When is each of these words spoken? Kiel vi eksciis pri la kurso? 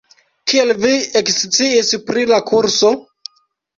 Kiel 0.51 0.71
vi 0.85 0.93
eksciis 1.21 1.93
pri 2.09 2.25
la 2.33 2.41
kurso? 2.51 2.93